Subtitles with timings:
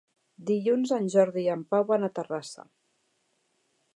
[0.49, 2.69] Dilluns en Jordi i en Pau van a Terrassa.